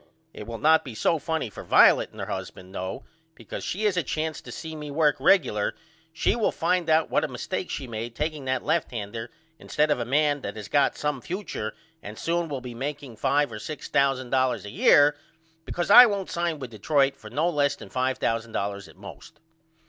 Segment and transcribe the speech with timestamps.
[0.33, 3.03] It will not be so funny for Violet and her husband though
[3.35, 5.75] because when she has a chance to see me work regular
[6.11, 9.29] she will find out what a mistake she made takeing that lefthander
[9.59, 13.51] instead of a man that has got some future and soon will be makeing 5
[13.51, 15.15] or $6000 a year
[15.65, 19.39] because I won't sign with Detroit for no less than $5000 at most.